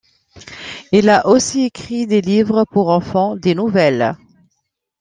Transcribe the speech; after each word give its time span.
Il 0.91 1.09
a 1.11 1.27
aussi 1.27 1.61
écrit 1.65 2.07
des 2.07 2.21
livres 2.21 2.65
pour 2.71 2.89
enfants, 2.89 3.35
des 3.35 3.53
nouvelles. 3.53 4.15